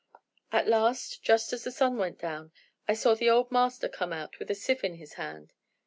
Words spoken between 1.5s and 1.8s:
as the